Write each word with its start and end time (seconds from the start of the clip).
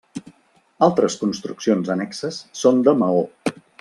Altres 0.87 1.17
construccions 1.25 1.91
annexes 1.97 2.41
són 2.63 2.81
de 2.89 2.97
maó. 3.03 3.23